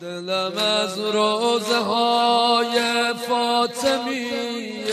دلم 0.00 0.58
از 0.58 0.98
روزه 0.98 1.78
های 1.78 2.80
فاطمیه 3.28 4.86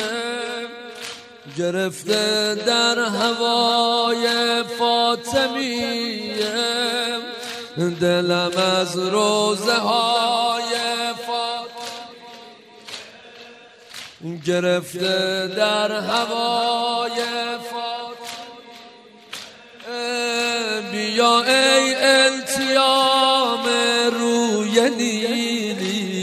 گرفته 1.57 2.55
در 2.55 2.99
هوای 2.99 4.27
فاطمیه. 4.79 6.53
دلم 8.01 8.51
از 8.79 8.97
روزه 8.97 9.75
های 9.75 10.75
فاطمیه 11.27 11.63
گرفته 14.45 15.47
در 15.47 15.91
هوای 15.91 17.19
التیام 23.65 24.09
روی 24.19 24.89
نیلی. 24.89 26.13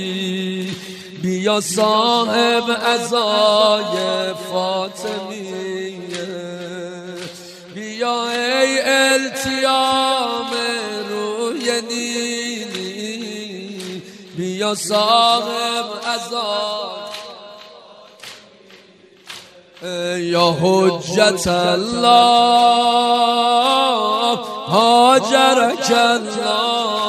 بیا 1.23 1.61
صاحب 1.61 2.65
ازای 2.85 4.35
فاطمیه. 4.53 5.91
بیا 7.75 8.29
ای 8.29 8.81
التیام 8.85 10.51
روی 11.11 11.83
نیلی. 11.89 12.81
بیا 14.37 14.75
صاحب 14.75 15.87
ازای 16.05 17.01
یا 20.19 20.57
حجت 20.63 21.47
الله. 21.47 23.40
هاجرک 24.71 25.91
الله 25.91 27.01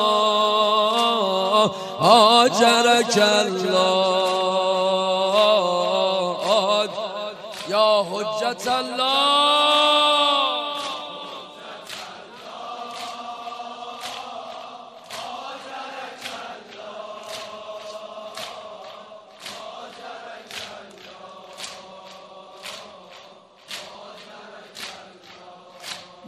هاجرک 2.02 3.18
الله 3.18 4.22
یا 7.70 8.06
حجت 8.12 8.68
الله. 8.68 10.21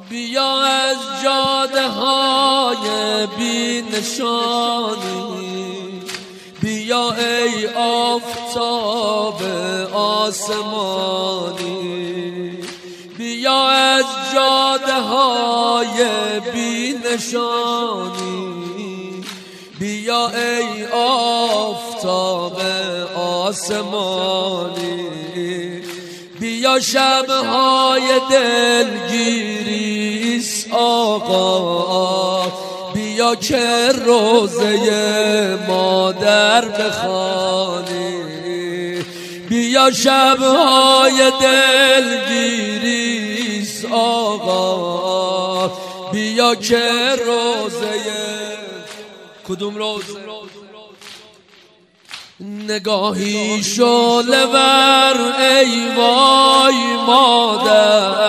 بیا 0.10 0.62
از 0.62 0.98
جاده 1.24 1.88
های 1.88 3.28
بی 3.38 3.82
نشانی 3.82 5.34
بیا 6.64 7.12
ای 7.12 7.68
آفتاب 7.76 9.42
آسمانی. 9.94 11.64
بیا 13.18 13.70
از 13.70 14.06
جاده 14.34 14.94
های 14.94 16.00
بی 16.54 16.96
نشانی 17.06 18.54
بیا 19.80 20.28
ای 20.28 20.86
آفتاب 20.94 22.62
آسمانی. 23.16 25.04
بیا 26.40 26.80
شبهای 26.80 28.22
دلگیریس 28.32 29.53
آقا 31.14 32.52
بیا 32.94 33.36
که 33.36 33.90
روزه 34.06 35.60
مادر 35.68 36.66
بخوانی. 36.66 38.14
بیا 39.50 39.92
شبهای 39.92 41.32
دلگیریس 42.32 43.06
آقا. 43.92 45.68
بیا 46.12 46.56
که 46.56 46.90
روزه 47.26 48.02
کدوم 49.48 49.76
روزه 49.76 50.24
نگاهی 52.40 53.64
شله 53.64 54.46
ور 54.46 55.34
ای 55.40 55.88
وای 55.98 56.96
مادر. 57.08 58.23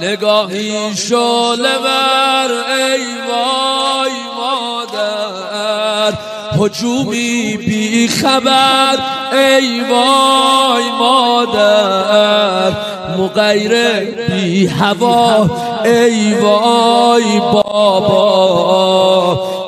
نگاهی 0.00 0.96
شله 0.96 1.76
ور 1.84 2.50
ای 2.50 3.04
وای 3.28 4.12
مادر. 4.36 6.12
هجومی 6.60 7.56
بی 7.56 8.08
خبر 8.08 8.98
ای 9.32 9.80
وای 9.80 10.84
مادر. 10.98 12.72
مغیر 13.18 13.72
بی 14.14 14.66
هوا 14.66 15.50
ای 15.84 16.34
وای 16.34 17.40
بابا. 17.40 18.76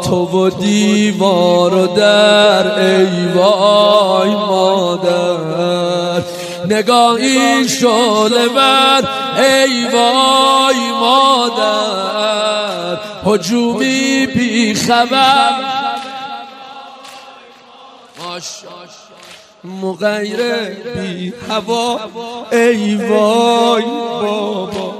تو 0.05 0.17
و 0.17 0.50
دیوار 0.50 1.75
و 1.75 1.87
در 1.87 2.81
ای 2.81 3.27
وای 3.34 4.31
مادر. 4.31 5.38
نگاهی 6.69 7.69
شله 7.69 8.49
بر 8.56 9.03
ای 9.38 9.84
وای 9.93 10.93
مادر 11.00 12.99
هجومی 13.26 14.26
بی 14.26 14.75
خبر 14.75 15.78
مغیر 19.65 20.41
بی 20.94 21.32
هوا 21.50 22.00
ای 22.53 22.97
وای 22.97 23.84
بابا 24.22 24.94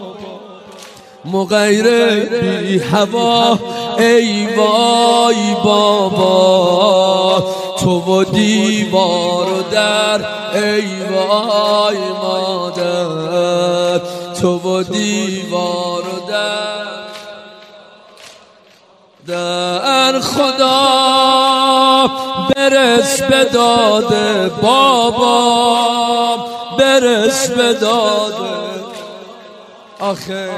مغیر 1.25 1.87
بی 2.41 2.79
هوا 2.79 3.59
ای 3.99 4.47
وای 4.57 5.55
بابا 5.65 6.89
تو 7.89 8.01
و 8.01 8.25
دیوار 8.25 9.53
و 9.53 9.63
در 9.63 10.21
ای 10.55 11.03
وای 11.03 11.99
مادر 12.23 13.99
تو 14.41 14.59
و 14.59 14.83
دیوار 14.83 16.03
و 16.03 16.29
در. 16.29 16.89
در 19.27 20.21
خدا 20.21 20.91
برس 22.57 23.23
به 23.23 23.45
داده 23.45 24.49
بابا 24.49 25.77
برس 26.79 27.51
به 27.51 27.73
داده 27.73 28.85
آخه. 30.01 30.51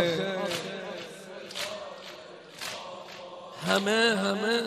همه 3.68 4.16
همه. 4.24 4.62